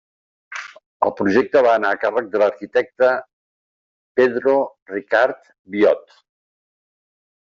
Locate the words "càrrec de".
2.03-2.41